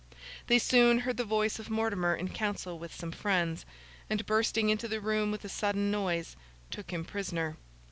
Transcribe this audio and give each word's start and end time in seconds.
They 0.47 0.57
soon 0.57 1.01
heard 1.01 1.17
the 1.17 1.23
voice 1.23 1.59
of 1.59 1.69
Mortimer 1.69 2.15
in 2.15 2.29
council 2.29 2.79
with 2.79 2.91
some 2.91 3.11
friends; 3.11 3.67
and 4.09 4.25
bursting 4.25 4.71
into 4.71 4.87
the 4.87 4.99
room 4.99 5.29
with 5.29 5.45
a 5.45 5.47
sudden 5.47 5.91
noise, 5.91 6.35
took 6.71 6.89
him 6.91 7.05
prisoner. 7.05 7.55